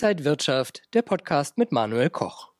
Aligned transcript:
Inside 0.00 0.24
Wirtschaft, 0.24 0.82
der 0.94 1.02
Podcast 1.02 1.58
mit 1.58 1.72
Manuel 1.72 2.08
Koch. 2.08 2.50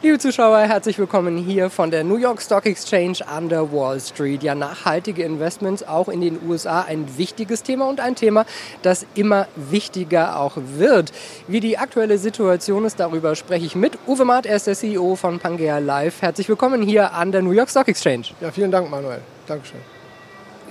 Liebe 0.00 0.18
Zuschauer, 0.18 0.60
herzlich 0.60 0.98
willkommen 0.98 1.36
hier 1.36 1.68
von 1.68 1.90
der 1.90 2.04
New 2.04 2.16
York 2.16 2.40
Stock 2.40 2.64
Exchange 2.64 3.18
an 3.26 3.50
der 3.50 3.70
Wall 3.70 4.00
Street. 4.00 4.42
Ja, 4.42 4.54
nachhaltige 4.54 5.24
Investments 5.24 5.82
auch 5.82 6.08
in 6.08 6.22
den 6.22 6.38
USA 6.48 6.80
ein 6.80 7.18
wichtiges 7.18 7.64
Thema 7.64 7.86
und 7.86 8.00
ein 8.00 8.14
Thema, 8.14 8.46
das 8.80 9.04
immer 9.14 9.46
wichtiger 9.56 10.40
auch 10.40 10.56
wird. 10.56 11.12
Wie 11.48 11.60
die 11.60 11.76
aktuelle 11.76 12.16
Situation 12.16 12.86
ist, 12.86 12.98
darüber 12.98 13.36
spreche 13.36 13.66
ich 13.66 13.76
mit 13.76 13.98
Uwe 14.06 14.24
Maat, 14.24 14.46
er 14.46 14.56
ist 14.56 14.66
der 14.66 14.74
CEO 14.74 15.16
von 15.16 15.38
Pangea 15.40 15.76
Live. 15.80 16.22
Herzlich 16.22 16.48
willkommen 16.48 16.80
hier 16.80 17.12
an 17.12 17.30
der 17.30 17.42
New 17.42 17.52
York 17.52 17.68
Stock 17.68 17.88
Exchange. 17.88 18.28
Ja, 18.40 18.50
vielen 18.50 18.70
Dank, 18.70 18.88
Manuel. 18.88 19.20
Dankeschön. 19.46 19.97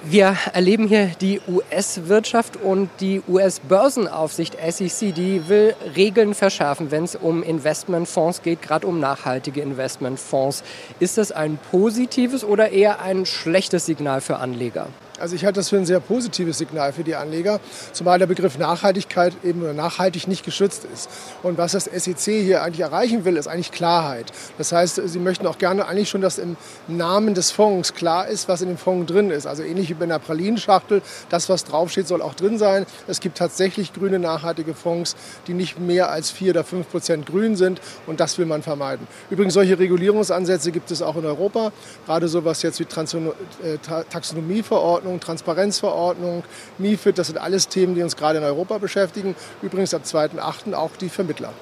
Wir 0.04 0.38
erleben 0.54 0.88
hier 0.88 1.12
die 1.20 1.42
US-Wirtschaft 1.48 2.58
und 2.58 2.90
die 3.00 3.22
US-Börsenaufsicht 3.28 4.56
SEC, 4.70 5.14
die 5.14 5.50
will 5.50 5.76
Regeln 5.96 6.34
verschärfen, 6.34 6.92
wenn 6.92 7.04
es 7.04 7.16
um 7.16 7.44
Investmentfonds 7.44 8.42
geht, 8.42 8.62
gerade 8.62 8.88
um 8.88 9.00
nachhaltige 9.00 9.62
Investmentfonds. 9.62 10.64
Ist 11.00 11.18
das 11.18 11.32
ein 11.32 11.58
positives 11.72 12.44
oder 12.44 12.70
eher 12.70 13.02
ein 13.02 13.26
schlechtes 13.26 13.86
Signal 13.86 14.22
für 14.22 14.38
Anleger? 14.38 14.88
Also 15.20 15.36
ich 15.36 15.46
halte 15.46 15.60
das 15.60 15.70
für 15.70 15.78
ein 15.78 15.86
sehr 15.86 16.00
positives 16.00 16.58
Signal 16.58 16.94
für 16.94 17.04
die 17.04 17.16
Anleger, 17.16 17.60
zumal 17.94 18.20
der 18.20 18.28
Begriff 18.28 18.58
Nachhaltigkeit 18.58 19.34
eben 19.44 19.76
nachhaltig 19.76 20.28
nicht 20.28 20.46
geschützt 20.46 20.86
ist. 20.94 21.10
Und 21.44 21.58
was 21.58 21.72
das 21.72 21.86
SEC 21.86 22.42
hier 22.44 22.64
eigentlich 22.64 22.82
erreichen 22.82 23.26
will, 23.26 23.38
ist 23.38 23.48
eigentlich 23.48 23.72
Klarheit. 23.72 24.32
Das 24.58 24.72
heißt, 24.72 25.02
sie 25.06 25.20
möchten 25.20 25.48
auch 25.48 25.58
gerne 25.58 25.88
eigentlich 25.88 26.10
schon, 26.10 26.22
dass 26.22 26.38
im 26.38 26.58
Namen 26.88 27.34
des 27.34 27.52
Fonds 27.52 27.94
klar 27.94 28.28
ist, 28.28 28.48
was 28.48 28.62
in 28.62 28.68
dem 28.68 28.78
Fonds 28.78 29.12
drin 29.12 29.32
ist. 29.32 29.48
Also 29.48 29.64
ähnlich 29.64 29.90
wie 29.90 29.94
bei 29.96 30.06
einer 30.06 30.20
Pralinschachtel, 30.20 31.02
das, 31.30 31.50
was 31.50 31.64
draufsteht, 31.64 32.08
soll 32.08 32.22
auch 32.22 32.34
drin 32.34 32.58
sein. 32.58 32.86
Es 33.08 33.20
gibt 33.20 33.38
tatsächlich 33.38 33.94
grüne 33.94 34.20
nachhaltige 34.20 34.74
Fonds, 34.74 35.16
die 35.48 35.54
nicht 35.54 35.80
mehr 35.80 36.12
als 36.12 36.32
vier 36.32 36.52
oder 36.52 36.64
fünf 36.64 36.90
Prozent 36.90 37.26
grün 37.26 37.56
sind 37.56 37.82
und 38.06 38.20
das 38.20 38.38
will 38.38 38.46
man 38.46 38.62
vermeiden. 38.62 39.08
Übrigens, 39.30 39.54
solche 39.54 39.80
Regulierungsansätze 39.80 40.72
gibt 40.72 40.92
es 40.92 41.02
auch 41.02 41.16
in 41.16 41.26
Europa, 41.26 41.72
gerade 42.06 42.28
sowas 42.28 42.62
jetzt 42.62 42.80
wie 42.80 42.84
äh, 42.84 43.78
Taxonomieverordnung 44.10 45.07
Verordnung, 45.08 45.20
Transparenzverordnung, 45.20 46.44
MIFID, 46.78 47.18
das 47.18 47.28
sind 47.28 47.38
alles 47.38 47.70
Themen, 47.70 47.96
die 47.96 48.04
uns 48.04 48.16
gerade 48.16 48.40
in 48.40 48.44
Europa 48.44 48.78
beschäftigen. 48.78 49.36
Übrigens 49.62 49.94
ab 49.94 50.02
2.8. 50.06 50.74
auch 50.74 50.92
die 51.00 51.10
Vermittler. 51.10 51.54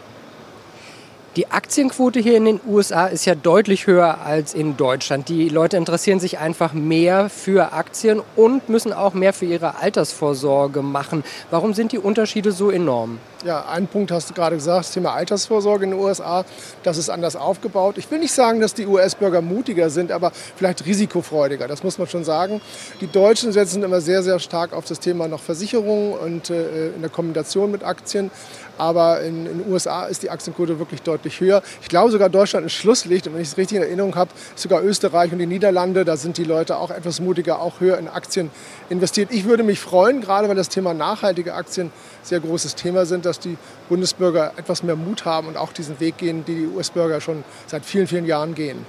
Die 1.36 1.52
Aktienquote 1.52 2.22
hier 2.22 2.38
in 2.38 2.46
den 2.46 2.62
USA 2.66 3.08
ist 3.08 3.26
ja 3.26 3.36
deutlich 3.36 3.88
höher 3.88 4.22
als 4.22 4.54
in 4.54 4.78
Deutschland. 4.78 5.28
Die 5.28 5.50
Leute 5.50 5.76
interessieren 5.76 6.22
sich 6.22 6.40
einfach 6.40 6.72
mehr 6.72 7.28
für 7.28 7.74
Aktien 7.74 8.22
und 8.38 8.70
müssen 8.70 8.94
auch 8.94 9.14
mehr 9.14 9.34
für 9.34 9.44
ihre 9.44 9.82
Altersvorsorge 9.82 10.82
machen. 10.82 11.26
Warum 11.52 11.74
sind 11.74 11.92
die 11.92 11.98
Unterschiede 12.00 12.54
so 12.54 12.72
enorm? 12.72 13.20
Ja, 13.44 13.66
einen 13.66 13.88
Punkt 13.88 14.12
hast 14.12 14.30
du 14.30 14.34
gerade 14.34 14.56
gesagt, 14.56 14.86
das 14.86 14.94
Thema 14.94 15.14
Altersvorsorge 15.14 15.84
in 15.84 15.92
den 15.92 16.00
USA, 16.00 16.46
das 16.84 16.98
ist 16.98 17.10
anders 17.10 17.36
aufgebaut. 17.36 17.98
Ich 17.98 18.10
will 18.10 18.20
nicht 18.20 18.32
sagen, 18.32 18.62
dass 18.62 18.74
die 18.74 18.88
US-Bürger 18.88 19.42
mutiger 19.42 19.90
sind, 19.90 20.14
aber 20.14 20.32
vielleicht 20.56 20.86
risikofreudiger, 20.86 21.68
das 21.68 21.84
muss 21.84 22.00
man 22.00 22.08
schon 22.08 22.24
sagen. 22.24 22.62
Die 23.02 23.08
Deutschen 23.08 23.52
setzen 23.52 23.84
immer 23.84 24.00
sehr, 24.00 24.24
sehr 24.24 24.40
stark 24.40 24.74
auf 24.74 24.86
das 24.86 25.02
Thema 25.02 25.28
noch 25.28 25.42
Versicherungen 25.42 26.14
und 26.14 26.50
äh, 26.50 26.88
in 26.96 27.02
der 27.02 27.12
Kombination 27.12 27.70
mit 27.72 27.84
Aktien. 27.84 28.32
Aber 28.78 29.22
in 29.22 29.46
den 29.46 29.72
USA 29.72 30.06
ist 30.06 30.24
die 30.24 30.30
Aktienquote 30.30 30.80
wirklich 30.80 31.02
deutlich 31.02 31.40
höher. 31.40 31.62
Ich 31.82 31.88
glaube 31.88 32.12
sogar 32.12 32.30
Deutschland 32.30 32.66
ist 32.66 32.74
Schlusslicht. 32.74 33.28
Und 33.28 33.34
wenn 33.34 33.42
ich 33.42 33.50
es 33.50 33.58
richtig 33.58 33.78
in 33.78 33.84
Erinnerung 33.84 34.16
habe, 34.16 34.32
sogar 34.56 34.84
Österreich 34.84 35.32
und 35.32 35.40
die 35.40 35.46
Niederlande, 35.46 36.06
da 36.06 36.18
sind 36.18 36.38
die 36.38 36.44
Leute 36.44 36.78
auch 36.78 36.92
etwas 36.92 37.20
mutiger, 37.20 37.60
auch 37.60 37.80
höher 37.80 37.98
in 37.98 38.08
Aktien 38.08 38.52
investiert. 38.90 39.30
Ich 39.32 39.46
würde 39.46 39.64
mich 39.64 39.80
freuen, 39.80 40.22
gerade 40.22 40.48
weil 40.50 40.56
das 40.56 40.70
Thema 40.70 40.94
nachhaltige 40.94 41.54
Aktien 41.54 41.92
sehr 42.24 42.40
großes 42.40 42.76
Thema 42.76 43.06
sind, 43.06 43.26
dass 43.26 43.40
die 43.40 43.58
Bundesbürger 43.90 44.54
etwas 44.58 44.84
mehr 44.84 44.96
Mut 44.96 45.26
haben 45.26 45.48
und 45.48 45.58
auch 45.58 45.72
diesen 45.72 46.00
Weg 46.00 46.18
gehen, 46.18 46.44
die 46.46 46.56
die 46.56 46.68
US-Bürger 46.68 47.22
schon 47.22 47.44
seit 47.68 47.86
vielen, 47.86 48.08
vielen 48.08 48.26
Jahren 48.26 48.56
gehen. 48.56 48.86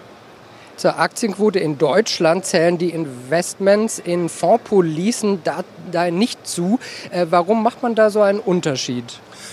Zur 0.76 0.98
Aktienquote 0.98 1.58
in 1.58 1.78
Deutschland 1.78 2.44
zählen 2.44 2.76
die 2.76 2.90
Investments 2.90 3.98
in 3.98 4.28
Fondspolicen 4.28 5.42
da, 5.42 5.64
da 5.90 6.10
nicht 6.10 6.46
zu. 6.46 6.78
Äh, 7.10 7.26
warum 7.30 7.62
macht 7.62 7.82
man 7.82 7.94
da 7.94 8.10
so 8.10 8.20
einen 8.20 8.40
Unterschied? 8.40 9.04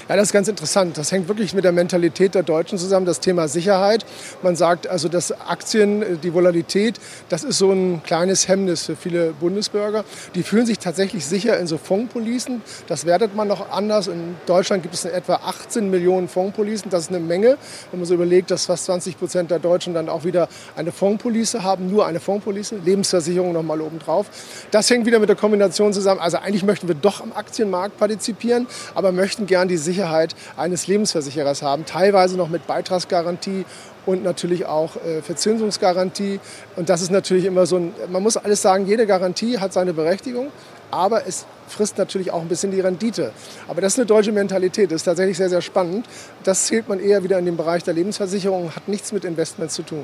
Ja, 0.10 0.16
das 0.16 0.30
ist 0.30 0.34
ganz 0.34 0.48
interessant. 0.48 0.98
Das 0.98 1.12
hängt 1.12 1.28
wirklich 1.28 1.54
mit 1.54 1.64
der 1.64 1.72
Mentalität 1.72 2.36
der 2.36 2.44
Deutschen 2.44 2.78
zusammen, 2.78 3.06
das 3.06 3.20
Thema 3.20 3.48
Sicherheit. 3.48 4.06
Man 4.42 4.56
sagt 4.56 4.88
also, 4.88 5.10
dass 5.10 5.32
Aktien, 5.32 6.20
die 6.22 6.34
Volatilität, 6.34 7.00
das 7.30 7.44
ist 7.44 7.58
so 7.58 7.72
ein 7.72 8.02
kleines 8.04 8.48
Hemmnis 8.48 8.86
für 8.86 8.96
viele 8.96 9.34
Bundesbürger. 9.34 10.04
Die 10.36 10.44
fühlen 10.44 10.66
sich 10.66 10.80
tatsächlich 10.80 11.26
sicher 11.26 11.58
in 11.60 11.68
so 11.68 11.78
Fondspolicen. 11.78 12.62
Das 12.88 13.06
wertet 13.06 13.36
man 13.36 13.48
noch 13.48 13.72
anders. 13.72 14.08
In 14.08 14.36
Deutschland 14.46 14.84
gibt 14.84 14.96
es 14.96 15.06
etwa 15.06 15.36
18 15.36 15.90
Millionen 15.90 16.28
Fondspolicen. 16.28 16.90
Das 16.90 17.04
ist 17.04 17.10
eine 17.10 17.20
Menge. 17.20 17.58
Wenn 17.92 18.00
man 18.00 18.06
so 18.06 18.14
überlegt, 18.14 18.52
dass 18.52 18.66
fast 18.66 18.86
20 18.86 19.18
Prozent 19.18 19.52
der 19.52 19.60
Deutschen 19.60 19.94
dann 19.94 20.10
auch 20.10 20.24
wieder 20.24 20.48
eine 20.76 20.92
Fondspolice 20.92 21.64
haben, 21.64 21.90
nur 21.90 22.06
eine 22.06 22.20
Fondspolice, 22.20 22.76
Lebensversicherung 22.84 23.54
nochmal 23.54 23.82
obendrauf. 23.82 24.28
Das 24.72 24.90
hängt 24.90 25.06
wieder 25.06 25.20
mit 25.20 25.30
der 25.30 25.36
Kombination 25.36 25.94
zusammen. 25.94 26.20
Also 26.20 26.38
eigentlich 26.38 26.64
möchten 26.64 26.88
wir 26.88 26.96
doch 26.96 27.22
am 27.22 27.34
Aktienmarkt 27.34 27.98
partizipieren, 27.98 28.68
aber 28.96 29.12
möchten 29.12 29.46
gern 29.46 29.68
die 29.68 29.73
Sicherheit 29.78 30.04
Sicherheit 30.04 30.36
eines 30.58 30.88
Lebensversicherers 30.88 31.62
haben, 31.62 31.86
teilweise 31.86 32.38
noch 32.38 32.50
mit 32.50 32.68
Beitragsgarantie 32.68 33.66
und 34.06 34.24
natürlich 34.24 34.66
auch 34.66 34.96
äh, 34.98 35.22
Verzinsungsgarantie. 35.22 36.40
Und 36.76 36.90
das 36.90 37.02
ist 37.02 37.12
natürlich 37.12 37.46
immer 37.46 37.66
so 37.66 37.78
ein, 37.78 37.94
man 38.12 38.22
muss 38.22 38.38
alles 38.38 38.62
sagen, 38.62 38.86
jede 38.86 39.08
Garantie 39.08 39.60
hat 39.60 39.74
seine 39.74 39.94
Berechtigung, 39.94 40.48
aber 40.92 41.26
es 41.28 41.46
frisst 41.68 41.98
natürlich 41.98 42.32
auch 42.32 42.42
ein 42.42 42.48
bisschen 42.48 42.72
die 42.72 42.82
Rendite. 42.82 43.32
Aber 43.68 43.82
das 43.82 43.94
ist 43.94 44.00
eine 44.00 44.06
deutsche 44.06 44.32
Mentalität, 44.32 44.92
das 44.92 44.98
ist 44.98 45.06
tatsächlich 45.06 45.38
sehr, 45.38 45.50
sehr 45.50 45.62
spannend. 45.62 46.06
Das 46.44 46.66
zählt 46.66 46.90
man 46.90 47.00
eher 47.00 47.24
wieder 47.24 47.40
in 47.40 47.46
den 47.46 47.58
Bereich 47.58 47.84
der 47.84 47.94
Lebensversicherung, 47.94 48.76
hat 48.76 48.88
nichts 48.88 49.12
mit 49.12 49.26
Investments 49.26 49.76
zu 49.76 49.84
tun. 49.84 50.04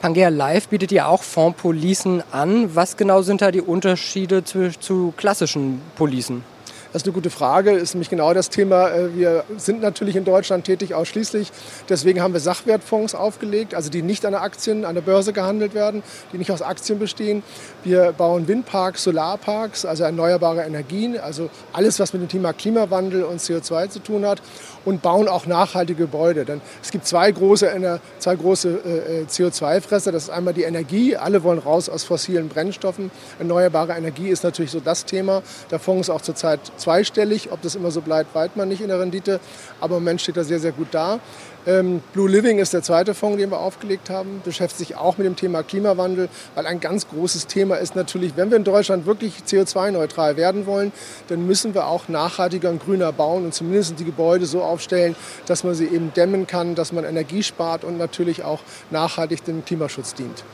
Pangea 0.00 0.28
Live 0.28 0.68
bietet 0.68 0.92
ja 0.92 1.06
auch 1.06 1.24
Fondspolicen 1.24 2.22
an. 2.30 2.76
Was 2.76 2.96
genau 2.96 3.22
sind 3.22 3.42
da 3.42 3.50
die 3.50 3.62
Unterschiede 3.62 4.44
zu, 4.44 4.70
zu 4.78 5.12
klassischen 5.16 5.82
Policen? 5.96 6.44
Das 6.92 7.02
ist 7.02 7.06
eine 7.06 7.12
gute 7.12 7.28
Frage, 7.28 7.72
ist 7.72 7.94
nämlich 7.94 8.08
genau 8.08 8.32
das 8.32 8.48
Thema. 8.48 8.88
Äh, 8.88 9.14
wir 9.14 9.44
sind 9.58 9.82
natürlich 9.82 10.16
in 10.16 10.24
Deutschland 10.24 10.64
tätig 10.64 10.94
ausschließlich. 10.94 11.52
Deswegen 11.88 12.22
haben 12.22 12.32
wir 12.32 12.40
Sachwertfonds 12.40 13.14
aufgelegt, 13.14 13.74
also 13.74 13.90
die 13.90 14.00
nicht 14.00 14.24
an 14.24 14.32
der 14.32 14.40
Aktien, 14.40 14.86
an 14.86 14.94
der 14.94 15.02
Börse 15.02 15.34
gehandelt 15.34 15.74
werden, 15.74 16.02
die 16.32 16.38
nicht 16.38 16.50
aus 16.50 16.62
Aktien 16.62 16.98
bestehen. 16.98 17.42
Wir 17.84 18.12
bauen 18.12 18.48
Windparks, 18.48 19.04
Solarparks, 19.04 19.84
also 19.84 20.04
erneuerbare 20.04 20.62
Energien, 20.62 21.18
also 21.18 21.50
alles, 21.74 22.00
was 22.00 22.14
mit 22.14 22.22
dem 22.22 22.28
Thema 22.28 22.54
Klimawandel 22.54 23.22
und 23.24 23.40
CO2 23.40 23.90
zu 23.90 23.98
tun 23.98 24.24
hat 24.24 24.40
und 24.84 25.02
bauen 25.02 25.28
auch 25.28 25.46
nachhaltige 25.46 26.04
Gebäude. 26.04 26.44
Denn 26.44 26.60
es 26.82 26.90
gibt 26.90 27.06
zwei 27.06 27.30
große, 27.30 28.00
zwei 28.18 28.36
große 28.36 28.68
äh, 28.84 29.20
äh 29.20 29.24
CO2-Fresser. 29.24 30.12
Das 30.12 30.24
ist 30.24 30.30
einmal 30.30 30.54
die 30.54 30.62
Energie. 30.62 31.16
Alle 31.16 31.42
wollen 31.42 31.58
raus 31.58 31.88
aus 31.88 32.04
fossilen 32.04 32.48
Brennstoffen. 32.48 33.10
Erneuerbare 33.38 33.92
Energie 33.92 34.28
ist 34.28 34.44
natürlich 34.44 34.70
so 34.70 34.80
das 34.80 35.04
Thema. 35.04 35.42
Der 35.70 35.78
Fonds 35.78 36.08
ist 36.08 36.14
auch 36.14 36.22
zurzeit 36.22 36.60
zweistellig. 36.76 37.50
Ob 37.52 37.62
das 37.62 37.74
immer 37.74 37.90
so 37.90 38.00
bleibt, 38.00 38.34
weiß 38.34 38.50
man 38.54 38.68
nicht 38.68 38.80
in 38.80 38.88
der 38.88 39.00
Rendite. 39.00 39.40
Aber 39.80 39.96
im 39.96 40.02
Moment 40.04 40.20
steht 40.20 40.36
er 40.36 40.44
sehr, 40.44 40.60
sehr 40.60 40.72
gut 40.72 40.88
da. 40.92 41.20
Ähm, 41.68 42.00
Blue 42.14 42.30
Living 42.30 42.58
ist 42.60 42.72
der 42.72 42.82
zweite 42.82 43.12
Fonds, 43.12 43.36
den 43.36 43.50
wir 43.50 43.58
aufgelegt 43.58 44.08
haben, 44.08 44.40
beschäftigt 44.42 44.78
sich 44.78 44.96
auch 44.96 45.18
mit 45.18 45.26
dem 45.26 45.36
Thema 45.36 45.62
Klimawandel, 45.62 46.30
weil 46.54 46.66
ein 46.66 46.80
ganz 46.80 47.06
großes 47.08 47.46
Thema 47.46 47.76
ist 47.76 47.94
natürlich, 47.94 48.32
wenn 48.36 48.48
wir 48.50 48.56
in 48.56 48.64
Deutschland 48.64 49.04
wirklich 49.04 49.34
CO2-neutral 49.46 50.38
werden 50.38 50.64
wollen, 50.64 50.92
dann 51.28 51.46
müssen 51.46 51.74
wir 51.74 51.86
auch 51.86 52.08
nachhaltiger 52.08 52.70
und 52.70 52.82
grüner 52.82 53.12
bauen 53.12 53.44
und 53.44 53.52
zumindest 53.52 54.00
die 54.00 54.06
Gebäude 54.06 54.46
so 54.46 54.62
aufstellen, 54.62 55.14
dass 55.44 55.62
man 55.62 55.74
sie 55.74 55.84
eben 55.84 56.10
dämmen 56.14 56.46
kann, 56.46 56.74
dass 56.74 56.90
man 56.90 57.04
Energie 57.04 57.42
spart 57.42 57.84
und 57.84 57.98
natürlich 57.98 58.44
auch 58.44 58.60
nachhaltig 58.90 59.44
dem 59.44 59.62
Klimaschutz 59.62 60.14
dient. 60.14 60.44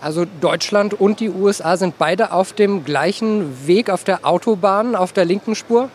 Also 0.00 0.24
Deutschland 0.40 0.98
und 0.98 1.20
die 1.20 1.28
USA 1.28 1.76
sind 1.76 1.98
beide 1.98 2.32
auf 2.32 2.54
dem 2.54 2.82
gleichen 2.82 3.66
Weg 3.66 3.90
auf 3.90 4.04
der 4.04 4.24
Autobahn, 4.24 4.94
auf 4.96 5.12
der 5.12 5.26
linken 5.26 5.54
Spur? 5.54 5.90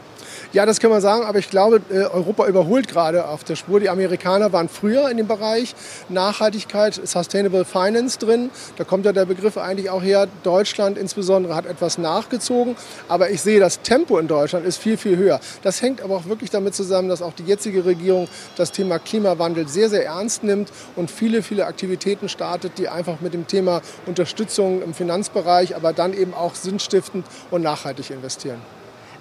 Ja, 0.54 0.66
das 0.66 0.82
kann 0.82 0.92
man 0.92 1.00
sagen, 1.00 1.24
aber 1.24 1.40
ich 1.40 1.50
glaube, 1.50 1.82
äh, 1.90 2.00
Europa 2.00 2.46
überholt 2.46 2.90
gerade 2.90 3.26
auf 3.26 3.46
der 3.46 3.56
Spur. 3.56 3.80
Die 3.80 3.88
Amerikaner 3.88 4.52
waren 4.52 4.68
früher 4.68 5.10
in 5.10 5.16
dem 5.16 5.28
Bereich 5.28 5.74
Nachhaltigkeit, 6.10 6.94
Sustainable 7.08 7.64
Finance 7.64 8.20
drin. 8.20 8.50
Da 8.76 8.84
kommt 8.84 9.06
ja 9.06 9.14
der 9.14 9.24
Begriff 9.24 9.58
eigentlich 9.58 9.90
auch 9.90 10.04
her. 10.04 10.28
Deutschland 10.44 10.98
insbesondere 10.98 11.56
hat 11.56 11.66
etwas 11.66 11.98
nachgezogen, 11.98 12.76
aber 13.08 13.30
ich 13.30 13.42
sehe, 13.42 13.62
das 13.62 13.82
Tempo 13.82 14.18
in 14.18 14.28
Deutschland 14.28 14.66
ist 14.66 14.76
viel, 14.76 14.98
viel 14.98 15.16
höher. 15.16 15.40
Das 15.62 15.82
hängt 15.82 16.02
aber 16.02 16.18
auch 16.18 16.26
wirklich 16.26 16.50
damit 16.50 16.76
zusammen, 16.76 17.08
dass 17.08 17.22
auch 17.22 17.34
die 17.34 17.44
jetzige 17.44 17.86
Regierung 17.86 18.28
das 18.58 18.74
Thema 18.74 19.00
Klimawandel 19.00 19.70
sehr, 19.70 19.88
sehr 19.88 20.06
ernst 20.06 20.44
nimmt 20.44 20.70
und 20.98 21.10
viele, 21.10 21.44
viele 21.44 21.66
Aktivitäten 21.66 22.28
startet, 22.28 22.78
die 22.78 22.90
einfach 22.90 23.22
mit 23.22 23.34
dem 23.34 23.48
Thema 23.48 23.82
Unterstützung 24.06 24.82
im 24.82 24.94
Finanzbereich, 24.94 25.78
aber 25.78 25.94
dann 25.94 26.14
eben 26.14 26.34
auch 26.34 26.56
sinnstiftend 26.56 27.26
und 27.52 27.62
nachhaltig 27.62 28.10
investieren. 28.10 28.60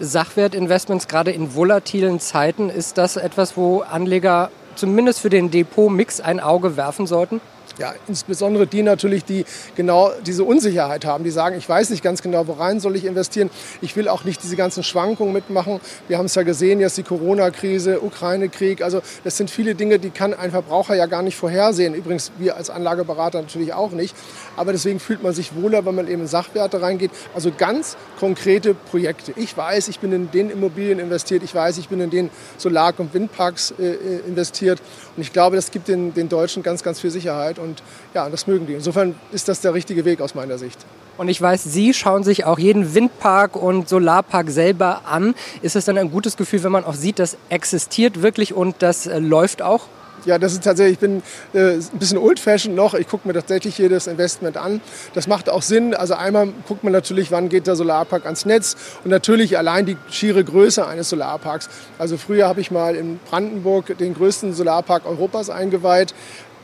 Sachwertinvestments, 0.00 1.08
gerade 1.08 1.30
in 1.30 1.54
volatilen 1.54 2.20
Zeiten, 2.20 2.70
ist 2.70 2.96
das 2.96 3.16
etwas, 3.16 3.56
wo 3.56 3.82
Anleger 3.82 4.50
zumindest 4.74 5.20
für 5.20 5.28
den 5.28 5.50
Depotmix 5.50 6.20
ein 6.20 6.40
Auge 6.40 6.76
werfen 6.78 7.06
sollten? 7.06 7.40
Ja, 7.80 7.94
insbesondere 8.08 8.66
die 8.66 8.82
natürlich, 8.82 9.24
die 9.24 9.46
genau 9.74 10.10
diese 10.26 10.44
Unsicherheit 10.44 11.06
haben, 11.06 11.24
die 11.24 11.30
sagen, 11.30 11.56
ich 11.56 11.66
weiß 11.66 11.88
nicht 11.88 12.02
ganz 12.02 12.20
genau, 12.20 12.46
worein 12.46 12.78
soll 12.78 12.94
ich 12.94 13.06
investieren. 13.06 13.48
Ich 13.80 13.96
will 13.96 14.06
auch 14.06 14.24
nicht 14.24 14.42
diese 14.42 14.54
ganzen 14.54 14.82
Schwankungen 14.82 15.32
mitmachen. 15.32 15.80
Wir 16.06 16.18
haben 16.18 16.26
es 16.26 16.34
ja 16.34 16.42
gesehen, 16.42 16.78
jetzt 16.80 16.98
die 16.98 17.04
Corona-Krise, 17.04 18.02
Ukraine-Krieg. 18.02 18.82
Also 18.82 19.00
das 19.24 19.38
sind 19.38 19.50
viele 19.50 19.74
Dinge, 19.74 19.98
die 19.98 20.10
kann 20.10 20.34
ein 20.34 20.50
Verbraucher 20.50 20.94
ja 20.94 21.06
gar 21.06 21.22
nicht 21.22 21.38
vorhersehen. 21.38 21.94
Übrigens 21.94 22.32
wir 22.36 22.58
als 22.58 22.68
Anlageberater 22.68 23.40
natürlich 23.40 23.72
auch 23.72 23.92
nicht. 23.92 24.14
Aber 24.58 24.72
deswegen 24.72 25.00
fühlt 25.00 25.22
man 25.22 25.32
sich 25.32 25.56
wohler, 25.56 25.86
wenn 25.86 25.94
man 25.94 26.06
eben 26.06 26.20
in 26.20 26.28
Sachwerte 26.28 26.82
reingeht. 26.82 27.12
Also 27.34 27.50
ganz 27.56 27.96
konkrete 28.18 28.74
Projekte. 28.74 29.32
Ich 29.36 29.56
weiß, 29.56 29.88
ich 29.88 30.00
bin 30.00 30.12
in 30.12 30.30
den 30.30 30.50
Immobilien 30.50 30.98
investiert. 30.98 31.42
Ich 31.42 31.54
weiß, 31.54 31.78
ich 31.78 31.88
bin 31.88 32.02
in 32.02 32.10
den 32.10 32.28
Solar- 32.58 32.92
und 32.98 33.14
Windparks 33.14 33.72
äh, 33.78 33.84
äh 33.84 34.20
investiert. 34.28 34.82
Und 35.16 35.22
ich 35.22 35.32
glaube, 35.32 35.56
das 35.56 35.70
gibt 35.70 35.88
den, 35.88 36.12
den 36.12 36.28
Deutschen 36.28 36.62
ganz, 36.62 36.82
ganz 36.82 37.00
viel 37.00 37.10
Sicherheit. 37.10 37.58
Und 37.58 37.69
und 37.70 37.82
ja, 38.14 38.28
das 38.28 38.46
mögen 38.46 38.66
die. 38.66 38.74
Insofern 38.74 39.14
ist 39.32 39.48
das 39.48 39.60
der 39.60 39.74
richtige 39.74 40.04
Weg 40.04 40.20
aus 40.20 40.34
meiner 40.34 40.58
Sicht. 40.58 40.78
Und 41.16 41.28
ich 41.28 41.40
weiß, 41.40 41.64
Sie 41.64 41.94
schauen 41.94 42.24
sich 42.24 42.44
auch 42.44 42.58
jeden 42.58 42.94
Windpark 42.94 43.54
und 43.54 43.88
Solarpark 43.88 44.50
selber 44.50 45.02
an. 45.06 45.34
Ist 45.62 45.76
es 45.76 45.84
dann 45.84 45.98
ein 45.98 46.10
gutes 46.10 46.36
Gefühl, 46.36 46.62
wenn 46.64 46.72
man 46.72 46.84
auch 46.84 46.94
sieht, 46.94 47.18
das 47.18 47.36
existiert 47.48 48.22
wirklich 48.22 48.54
und 48.54 48.76
das 48.80 49.06
äh, 49.06 49.18
läuft 49.18 49.62
auch? 49.62 49.86
Ja, 50.26 50.38
das 50.38 50.52
ist 50.52 50.64
tatsächlich, 50.64 50.94
ich 50.94 50.98
bin 50.98 51.22
äh, 51.54 51.76
ein 51.76 51.98
bisschen 51.98 52.18
old-fashioned 52.18 52.76
noch. 52.76 52.94
Ich 52.94 53.08
gucke 53.08 53.26
mir 53.26 53.34
tatsächlich 53.34 53.78
jedes 53.78 54.06
Investment 54.06 54.56
an. 54.56 54.80
Das 55.14 55.26
macht 55.26 55.48
auch 55.48 55.62
Sinn. 55.62 55.94
Also 55.94 56.14
einmal 56.14 56.48
guckt 56.68 56.84
man 56.84 56.92
natürlich, 56.92 57.30
wann 57.30 57.48
geht 57.48 57.66
der 57.66 57.76
Solarpark 57.76 58.26
ans 58.26 58.44
Netz 58.44 58.76
und 59.04 59.10
natürlich 59.10 59.56
allein 59.56 59.86
die 59.86 59.96
schiere 60.10 60.44
Größe 60.44 60.86
eines 60.86 61.08
Solarparks. 61.08 61.68
Also 61.98 62.18
früher 62.18 62.48
habe 62.48 62.60
ich 62.60 62.70
mal 62.70 62.96
in 62.96 63.18
Brandenburg 63.30 63.96
den 63.98 64.14
größten 64.14 64.52
Solarpark 64.52 65.06
Europas 65.06 65.48
eingeweiht 65.48 66.14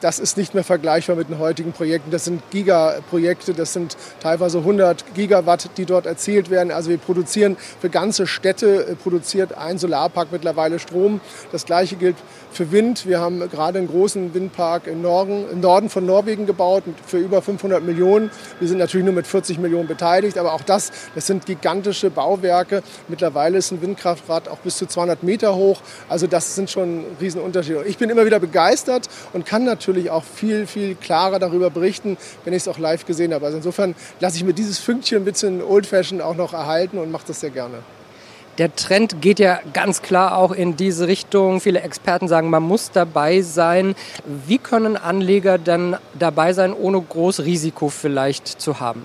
das 0.01 0.19
ist 0.19 0.37
nicht 0.37 0.55
mehr 0.55 0.65
vergleichbar 0.65 1.17
mit 1.17 1.29
den 1.29 1.39
heutigen 1.39 1.73
Projekten. 1.73 2.11
Das 2.11 2.25
sind 2.25 2.43
Gigaprojekte, 2.51 3.55
das 3.55 3.73
sind 3.73 3.97
teilweise 4.21 4.59
100 4.59 5.15
Gigawatt, 5.15 5.71
die 5.77 5.87
dort 5.87 6.07
erzielt 6.07 6.51
werden. 6.51 6.71
Also 6.71 6.91
wir 6.91 6.99
produzieren 6.99 7.57
für 7.81 7.89
ganze 7.89 8.27
Städte, 8.27 8.87
äh, 8.87 8.95
produziert 8.95 9.57
ein 9.57 9.79
Solarpark 9.79 10.29
mittlerweile 10.33 10.79
Strom. 10.79 11.21
Das 11.53 11.65
gleiche 11.65 11.97
gilt 11.97 12.17
für 12.53 12.73
Wind. 12.73 13.07
Wir 13.07 13.21
haben 13.21 13.41
gerade 13.51 13.79
einen 13.79 13.89
großen 13.89 14.35
Windpark 14.35 14.87
im 14.87 15.03
Norden, 15.03 15.45
im 15.51 15.61
Norden 15.61 15.89
von 15.89 16.05
Norwegen 16.05 16.47
gebaut 16.47 16.85
für 17.07 17.19
über 17.19 17.43
500 17.43 17.83
Millionen. 17.83 18.31
Wir 18.61 18.69
sind 18.69 18.79
natürlich 18.79 19.05
nur 19.05 19.15
mit 19.15 19.27
40 19.27 19.59
Millionen 19.59 19.89
beteiligt, 19.89 20.39
aber 20.39 20.53
auch 20.53 20.63
das, 20.63 20.93
das 21.15 21.27
sind 21.27 21.47
gigantische 21.47 22.11
Bauwerke. 22.11 22.83
Mittlerweile 23.09 23.59
ist 23.59 23.73
ein 23.73 23.83
Windkraftrad 23.83 24.49
auch 24.49 24.59
bis 24.59 24.77
zu 24.77 24.87
200 24.87 25.23
Meter 25.23 25.55
hoch. 25.55 25.81
Also 26.09 26.27
das 26.27 26.55
sind 26.55 26.71
schon 26.71 27.05
Riesenunterschiede. 27.21 27.85
Ich 27.87 27.99
bin 27.99 28.11
immer 28.11 28.27
wieder 28.27 28.41
begeistert 28.41 29.09
und 29.33 29.47
kann 29.47 29.65
natürlich 29.65 29.86
auch 30.11 30.25
viel, 30.25 30.67
viel 30.67 30.95
klarer 30.95 31.39
darüber 31.39 31.71
berichten, 31.71 32.17
wenn 32.45 32.53
ich 32.53 32.63
es 32.63 32.69
auch 32.69 32.79
live 32.79 33.07
gesehen 33.07 33.33
habe. 33.33 33.47
Also 33.47 33.59
insofern 33.59 33.95
lasse 34.21 34.37
ich 34.37 34.45
mir 34.45 34.53
dieses 34.53 34.79
Fünkchen 34.79 35.19
ein 35.19 35.25
bisschen 35.25 35.63
Old-Fashioned 35.63 36.23
auch 36.23 36.37
noch 36.37 36.53
erhalten 36.53 36.99
und 36.99 37.11
mache 37.11 37.25
das 37.29 37.41
sehr 37.41 37.51
gerne. 37.51 37.79
Der 38.59 38.75
Trend 38.75 39.21
geht 39.21 39.39
ja 39.39 39.61
ganz 39.75 40.01
klar 40.01 40.39
auch 40.39 40.51
in 40.51 40.77
diese 40.77 41.09
Richtung. 41.09 41.61
Viele 41.61 41.83
Experten 41.83 42.27
sagen, 42.27 42.49
man 42.49 42.63
muss 42.63 42.91
dabei 42.91 43.43
sein. 43.43 43.95
Wie 44.47 44.57
können 44.57 44.97
Anleger 44.97 45.59
dann 45.59 45.99
dabei 46.19 46.55
sein, 46.55 46.73
ohne 46.73 47.01
groß 47.01 47.41
Risiko 47.41 47.91
vielleicht 47.91 48.49
zu 48.49 48.81
haben? 48.81 49.03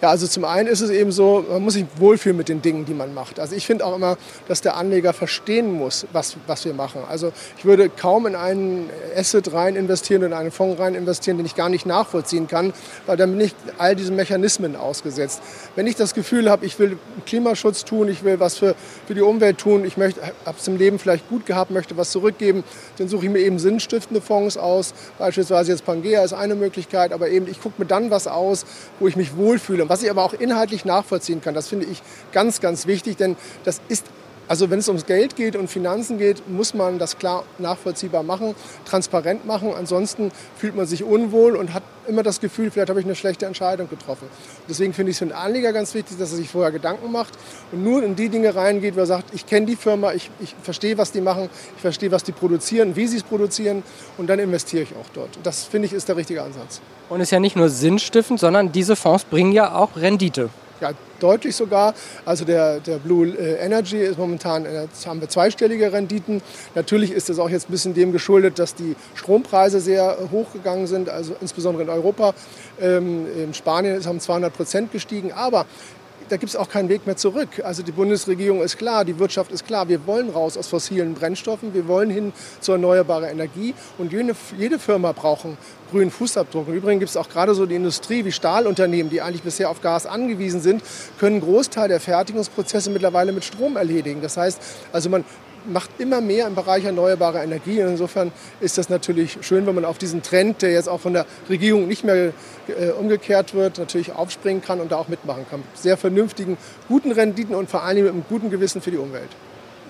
Ja, 0.00 0.10
also 0.10 0.28
zum 0.28 0.44
einen 0.44 0.68
ist 0.68 0.80
es 0.80 0.90
eben 0.90 1.10
so, 1.10 1.44
man 1.48 1.62
muss 1.62 1.74
sich 1.74 1.84
wohlfühlen 1.96 2.36
mit 2.36 2.48
den 2.48 2.62
Dingen, 2.62 2.84
die 2.84 2.94
man 2.94 3.14
macht. 3.14 3.40
Also 3.40 3.56
ich 3.56 3.66
finde 3.66 3.84
auch 3.84 3.96
immer, 3.96 4.16
dass 4.46 4.60
der 4.60 4.76
Anleger 4.76 5.12
verstehen 5.12 5.72
muss, 5.72 6.06
was, 6.12 6.36
was 6.46 6.64
wir 6.64 6.72
machen. 6.72 7.02
Also 7.08 7.32
ich 7.56 7.64
würde 7.64 7.88
kaum 7.88 8.26
in 8.26 8.36
einen 8.36 8.88
Asset 9.16 9.52
rein 9.52 9.74
investieren, 9.74 10.22
in 10.22 10.32
einen 10.32 10.52
Fonds 10.52 10.78
rein 10.78 10.94
investieren, 10.94 11.36
den 11.36 11.46
ich 11.46 11.56
gar 11.56 11.68
nicht 11.68 11.84
nachvollziehen 11.84 12.46
kann, 12.46 12.72
weil 13.06 13.16
dann 13.16 13.32
bin 13.32 13.40
ich 13.40 13.54
all 13.78 13.96
diesen 13.96 14.14
Mechanismen 14.14 14.76
ausgesetzt. 14.76 15.42
Wenn 15.74 15.88
ich 15.88 15.96
das 15.96 16.14
Gefühl 16.14 16.48
habe, 16.48 16.64
ich 16.64 16.78
will 16.78 16.96
Klimaschutz 17.26 17.84
tun, 17.84 18.06
ich 18.06 18.22
will 18.22 18.38
was 18.38 18.56
für, 18.56 18.76
für 19.08 19.14
die 19.14 19.22
Umwelt 19.22 19.58
tun, 19.58 19.84
ich 19.84 19.96
habe 19.96 20.56
es 20.56 20.68
im 20.68 20.76
Leben 20.76 21.00
vielleicht 21.00 21.28
gut 21.28 21.44
gehabt, 21.44 21.72
möchte 21.72 21.96
was 21.96 22.12
zurückgeben, 22.12 22.62
dann 22.98 23.08
suche 23.08 23.26
ich 23.26 23.32
mir 23.32 23.40
eben 23.40 23.58
sinnstiftende 23.58 24.20
Fonds 24.20 24.56
aus. 24.56 24.94
Beispielsweise 25.18 25.72
jetzt 25.72 25.84
Pangea 25.84 26.22
ist 26.22 26.34
eine 26.34 26.54
Möglichkeit, 26.54 27.12
aber 27.12 27.30
eben 27.30 27.48
ich 27.48 27.60
gucke 27.60 27.82
mir 27.82 27.86
dann 27.86 28.12
was 28.12 28.28
aus, 28.28 28.64
wo 29.00 29.08
ich 29.08 29.16
mich 29.16 29.36
wohlfühle 29.36 29.87
was 29.88 30.02
ich 30.02 30.10
aber 30.10 30.22
auch 30.22 30.34
inhaltlich 30.34 30.84
nachvollziehen 30.84 31.40
kann. 31.40 31.54
Das 31.54 31.68
finde 31.68 31.86
ich 31.86 32.02
ganz, 32.32 32.60
ganz 32.60 32.86
wichtig, 32.86 33.16
denn 33.16 33.36
das 33.64 33.80
ist 33.88 34.06
also 34.48 34.70
wenn 34.70 34.78
es 34.78 34.88
ums 34.88 35.04
Geld 35.04 35.36
geht 35.36 35.56
und 35.56 35.68
Finanzen 35.68 36.16
geht, 36.16 36.48
muss 36.48 36.72
man 36.72 36.98
das 36.98 37.18
klar 37.18 37.44
nachvollziehbar 37.58 38.22
machen, 38.22 38.54
transparent 38.86 39.44
machen. 39.44 39.74
Ansonsten 39.76 40.32
fühlt 40.56 40.74
man 40.74 40.86
sich 40.86 41.04
unwohl 41.04 41.54
und 41.54 41.74
hat 41.74 41.82
immer 42.08 42.22
das 42.22 42.40
Gefühl, 42.40 42.70
vielleicht 42.70 42.90
habe 42.90 43.00
ich 43.00 43.06
eine 43.06 43.14
schlechte 43.14 43.46
Entscheidung 43.46 43.88
getroffen. 43.88 44.28
Deswegen 44.68 44.92
finde 44.92 45.10
ich 45.10 45.14
es 45.14 45.18
für 45.18 45.26
einen 45.26 45.32
Anleger 45.32 45.72
ganz 45.72 45.94
wichtig, 45.94 46.18
dass 46.18 46.32
er 46.32 46.38
sich 46.38 46.48
vorher 46.48 46.72
Gedanken 46.72 47.12
macht 47.12 47.34
und 47.72 47.84
nur 47.84 48.02
in 48.02 48.16
die 48.16 48.28
Dinge 48.28 48.54
reingeht, 48.54 48.96
wo 48.96 49.00
er 49.00 49.06
sagt, 49.06 49.34
ich 49.34 49.46
kenne 49.46 49.66
die 49.66 49.76
Firma, 49.76 50.12
ich, 50.12 50.30
ich 50.40 50.54
verstehe, 50.62 50.98
was 50.98 51.12
die 51.12 51.20
machen, 51.20 51.50
ich 51.76 51.82
verstehe, 51.82 52.10
was 52.10 52.24
die 52.24 52.32
produzieren, 52.32 52.96
wie 52.96 53.06
sie 53.06 53.18
es 53.18 53.22
produzieren 53.22 53.82
und 54.16 54.28
dann 54.28 54.38
investiere 54.38 54.82
ich 54.82 54.90
auch 54.96 55.08
dort. 55.14 55.38
Das 55.42 55.64
finde 55.64 55.86
ich 55.86 55.92
ist 55.92 56.08
der 56.08 56.16
richtige 56.16 56.42
Ansatz. 56.42 56.80
Und 57.08 57.20
ist 57.20 57.30
ja 57.30 57.40
nicht 57.40 57.56
nur 57.56 57.68
sinnstiftend, 57.68 58.40
sondern 58.40 58.72
diese 58.72 58.96
Fonds 58.96 59.24
bringen 59.24 59.52
ja 59.52 59.74
auch 59.74 59.96
Rendite. 59.96 60.50
Ja, 60.80 60.92
deutlich 61.18 61.56
sogar. 61.56 61.94
Also 62.24 62.44
der, 62.44 62.78
der 62.78 62.98
Blue 62.98 63.26
äh, 63.26 63.56
Energy 63.56 63.98
ist 63.98 64.16
momentan, 64.16 64.64
jetzt 64.64 65.06
haben 65.06 65.20
wir 65.20 65.28
zweistellige 65.28 65.92
Renditen. 65.92 66.40
Natürlich 66.76 67.10
ist 67.10 67.28
es 67.30 67.40
auch 67.40 67.50
jetzt 67.50 67.68
ein 67.68 67.72
bisschen 67.72 67.94
dem 67.94 68.12
geschuldet, 68.12 68.60
dass 68.60 68.76
die 68.76 68.94
Strompreise 69.16 69.80
sehr 69.80 70.16
hoch 70.30 70.52
gegangen 70.52 70.86
sind, 70.86 71.08
also 71.08 71.34
insbesondere 71.40 71.82
in 71.82 71.88
Europa. 71.88 72.32
Ähm, 72.80 73.26
in 73.36 73.54
Spanien 73.54 74.04
haben 74.04 74.20
200 74.20 74.52
Prozent 74.54 74.92
gestiegen. 74.92 75.32
Aber 75.32 75.66
da 76.28 76.36
gibt 76.36 76.50
es 76.50 76.56
auch 76.56 76.68
keinen 76.68 76.88
Weg 76.88 77.06
mehr 77.06 77.16
zurück. 77.16 77.48
Also 77.64 77.82
die 77.82 77.92
Bundesregierung 77.92 78.62
ist 78.62 78.78
klar, 78.78 79.04
die 79.04 79.18
Wirtschaft 79.18 79.50
ist 79.52 79.66
klar. 79.66 79.88
Wir 79.88 80.06
wollen 80.06 80.30
raus 80.30 80.56
aus 80.56 80.68
fossilen 80.68 81.14
Brennstoffen, 81.14 81.74
wir 81.74 81.88
wollen 81.88 82.10
hin 82.10 82.32
zu 82.60 82.72
erneuerbarer 82.72 83.30
Energie. 83.30 83.74
Und 83.96 84.12
jede, 84.12 84.34
jede 84.56 84.78
Firma 84.78 85.12
braucht 85.12 85.44
einen 85.44 85.58
grünen 85.90 86.10
Fußabdruck. 86.10 86.68
Und 86.68 86.74
übrigens 86.74 87.00
gibt 87.00 87.10
es 87.10 87.16
auch 87.16 87.28
gerade 87.28 87.54
so 87.54 87.66
die 87.66 87.76
Industrie 87.76 88.24
wie 88.24 88.32
Stahlunternehmen, 88.32 89.10
die 89.10 89.22
eigentlich 89.22 89.42
bisher 89.42 89.70
auf 89.70 89.80
Gas 89.80 90.06
angewiesen 90.06 90.60
sind, 90.60 90.82
können 91.18 91.36
einen 91.36 91.44
Großteil 91.44 91.88
der 91.88 92.00
Fertigungsprozesse 92.00 92.90
mittlerweile 92.90 93.32
mit 93.32 93.44
Strom 93.44 93.76
erledigen. 93.76 94.20
Das 94.20 94.36
heißt, 94.36 94.60
also 94.92 95.08
man 95.08 95.24
macht 95.66 95.90
immer 95.98 96.20
mehr 96.20 96.46
im 96.46 96.54
Bereich 96.54 96.84
erneuerbare 96.84 97.42
Energie. 97.42 97.82
Und 97.82 97.90
insofern 97.90 98.32
ist 98.60 98.78
das 98.78 98.88
natürlich 98.88 99.38
schön, 99.42 99.66
wenn 99.66 99.74
man 99.74 99.84
auf 99.84 99.98
diesen 99.98 100.22
Trend, 100.22 100.62
der 100.62 100.72
jetzt 100.72 100.88
auch 100.88 101.00
von 101.00 101.12
der 101.12 101.26
Regierung 101.48 101.88
nicht 101.88 102.04
mehr 102.04 102.32
äh, 102.68 102.90
umgekehrt 102.98 103.54
wird, 103.54 103.78
natürlich 103.78 104.12
aufspringen 104.12 104.62
kann 104.62 104.80
und 104.80 104.92
da 104.92 104.96
auch 104.96 105.08
mitmachen 105.08 105.46
kann. 105.50 105.62
Sehr 105.74 105.96
vernünftigen, 105.96 106.56
guten 106.88 107.12
Renditen 107.12 107.54
und 107.54 107.70
vor 107.70 107.82
allem 107.82 108.04
mit 108.04 108.12
einem 108.12 108.24
guten 108.28 108.50
Gewissen 108.50 108.80
für 108.80 108.90
die 108.90 108.98
Umwelt. 108.98 109.30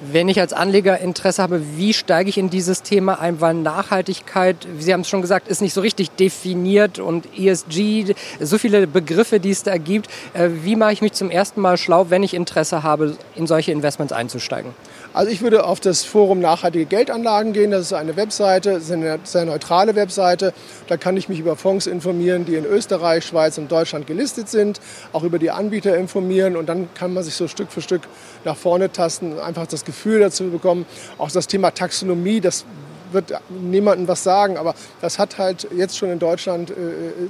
Wenn 0.01 0.29
ich 0.29 0.39
als 0.39 0.53
Anleger 0.53 1.01
Interesse 1.01 1.43
habe, 1.43 1.61
wie 1.77 1.93
steige 1.93 2.29
ich 2.31 2.39
in 2.39 2.51
dieses 2.51 2.85
Thema 2.85 3.19
ein? 3.19 3.41
Weil 3.41 3.55
Nachhaltigkeit, 3.55 4.57
Sie 4.79 4.93
haben 4.93 5.01
es 5.01 5.09
schon 5.09 5.23
gesagt, 5.23 5.49
ist 5.49 5.61
nicht 5.61 5.75
so 5.75 5.81
richtig 5.81 6.13
definiert 6.13 7.01
und 7.01 7.27
ESG, 7.37 8.15
so 8.39 8.59
viele 8.59 8.87
Begriffe, 8.87 9.41
die 9.41 9.51
es 9.51 9.65
da 9.65 9.77
gibt. 9.77 10.09
Äh, 10.35 10.51
wie 10.63 10.77
mache 10.77 10.93
ich 10.93 11.03
mich 11.03 11.15
zum 11.15 11.31
ersten 11.31 11.61
Mal 11.61 11.77
schlau, 11.77 12.11
wenn 12.11 12.23
ich 12.23 12.35
Interesse 12.35 12.85
habe, 12.85 13.17
in 13.35 13.49
solche 13.49 13.73
Investments 13.73 14.13
einzusteigen? 14.13 14.73
Also 15.15 15.33
ich 15.33 15.41
würde 15.41 15.65
auf 15.65 15.81
das 15.81 16.05
Forum 16.05 16.39
Nachhaltige 16.39 16.85
Geldanlagen 16.85 17.53
gehen. 17.53 17.71
Das 17.71 17.83
ist 17.83 17.93
eine 17.93 18.17
Webseite, 18.17 18.73
ist 18.73 18.93
eine 18.93 19.19
sehr 19.25 19.47
neutrale 19.47 19.95
Webseite. 19.95 20.53
Da 20.87 20.97
kann 20.97 21.17
ich 21.17 21.29
mich 21.29 21.41
über 21.41 21.57
Fonds 21.57 21.87
informieren, 21.87 22.45
die 22.45 22.57
in 22.57 22.65
Österreich, 22.65 23.25
Schweiz 23.25 23.59
und 23.59 23.73
Deutschland 23.73 24.07
gelistet 24.07 24.49
sind, 24.49 24.81
auch 25.13 25.25
über 25.25 25.39
die 25.39 25.51
Anbieter 25.51 25.97
informieren 25.97 26.57
und 26.57 26.69
dann 26.69 26.93
kann 26.95 27.15
man 27.15 27.25
sich 27.25 27.35
so 27.35 27.49
Stück 27.49 27.73
für 27.73 27.81
Stück 27.81 28.03
nach 28.45 28.57
vorne 28.57 28.93
tasten, 28.93 29.39
einfach 29.39 29.67
das 29.67 29.85
Gefühl 29.85 30.21
dazu 30.21 30.51
bekommen. 30.51 30.85
Auch 31.17 31.31
das 31.31 31.47
Thema 31.47 31.71
Taxonomie, 31.71 32.41
das 32.41 32.65
wird 33.13 33.33
niemandem 33.49 34.09
was 34.09 34.23
sagen. 34.23 34.57
Aber 34.57 34.75
das 35.01 35.19
hat 35.19 35.39
halt 35.39 35.69
jetzt 35.77 35.97
schon 35.97 36.11
in 36.11 36.19
Deutschland 36.19 36.71
äh, 36.71 36.75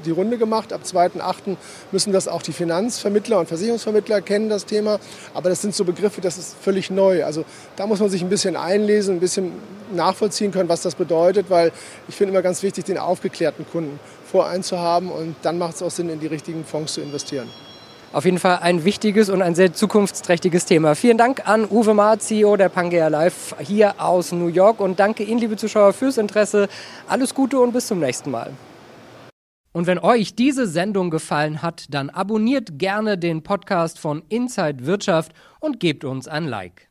die 0.05 0.11
Runde 0.11 0.39
gemacht. 0.39 0.73
Ab 0.73 0.83
2.8. 0.85 1.57
müssen 1.93 2.13
das 2.13 2.29
auch 2.29 2.43
die 2.43 2.53
Finanzvermittler 2.53 3.39
und 3.39 3.49
Versicherungsvermittler 3.49 4.21
kennen, 4.21 4.49
das 4.49 4.67
Thema. 4.67 4.99
Aber 5.35 5.49
das 5.49 5.63
sind 5.63 5.75
so 5.75 5.85
Begriffe, 5.85 6.21
das 6.21 6.39
ist 6.39 6.57
völlig 6.61 6.91
neu. 6.91 7.25
Also 7.25 7.45
da 7.77 7.87
muss 7.87 8.01
man 8.01 8.11
sich 8.11 8.23
ein 8.23 8.29
bisschen 8.29 8.57
einlesen, 8.57 9.17
ein 9.17 9.21
bisschen 9.21 9.53
nachvollziehen 9.93 10.53
können, 10.53 10.69
was 10.69 10.83
das 10.83 10.95
bedeutet, 10.95 11.47
weil 11.49 11.73
ich 12.09 12.15
finde 12.15 12.33
immer 12.33 12.43
ganz 12.43 12.63
wichtig, 12.63 12.85
den 12.85 12.99
aufgeklärten 12.99 13.67
Kunden 13.71 13.99
voreinzuhaben 14.31 15.11
und 15.11 15.37
dann 15.43 15.59
macht 15.59 15.77
es 15.77 15.83
auch 15.83 15.91
Sinn, 15.91 16.11
in 16.11 16.21
die 16.21 16.27
richtigen 16.27 16.65
Fonds 16.65 16.95
zu 16.95 17.01
investieren. 17.01 17.49
Auf 18.11 18.25
jeden 18.25 18.39
Fall 18.39 18.61
ein 18.63 18.85
wichtiges 18.85 19.29
und 19.29 19.43
ein 19.43 19.55
sehr 19.55 19.75
zukunftsträchtiges 19.75 20.65
Thema. 20.65 20.95
Vielen 20.95 21.19
Dank 21.19 21.47
an 21.47 21.67
Uwe 21.69 21.93
Maar, 21.93 22.19
CEO 22.19 22.57
der 22.57 22.71
Pangea 22.71 23.09
Live 23.09 23.55
hier 23.61 24.01
aus 24.03 24.33
New 24.33 24.47
York 24.47 24.81
und 24.81 24.99
danke 24.99 25.25
Ihnen, 25.25 25.41
liebe 25.41 25.59
Zuschauer, 25.59 25.93
fürs 25.93 26.17
Interesse. 26.17 26.69
Alles 27.07 27.35
Gute 27.35 27.61
und 27.61 27.73
bis 27.73 27.87
zum 27.87 28.01
nächsten 28.01 28.31
Mal. 28.31 28.53
Und 29.73 29.87
wenn 29.87 29.99
euch 29.99 30.35
diese 30.35 30.67
Sendung 30.67 31.11
gefallen 31.11 31.61
hat, 31.61 31.85
dann 31.91 32.09
abonniert 32.09 32.79
gerne 32.79 33.19
den 33.19 33.43
Podcast 33.43 33.99
von 33.99 34.23
Inside 34.31 34.87
Wirtschaft 34.87 35.33
und 35.61 35.79
gebt 35.79 36.03
uns 36.05 36.27
ein 36.29 36.47
Like. 36.47 36.88